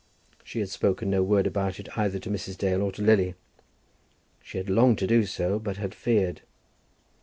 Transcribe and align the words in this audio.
She 0.43 0.57
had 0.61 0.69
spoken 0.69 1.11
no 1.11 1.21
word 1.21 1.45
about 1.45 1.79
it 1.79 1.95
either 1.95 2.17
to 2.17 2.31
Mrs. 2.31 2.57
Dale 2.57 2.81
or 2.81 2.91
to 2.93 3.03
Lily. 3.03 3.35
She 4.41 4.57
had 4.57 4.67
longed 4.67 4.97
to 4.97 5.05
do 5.05 5.27
so, 5.27 5.59
but 5.59 5.77
had 5.77 5.93
feared. 5.93 6.41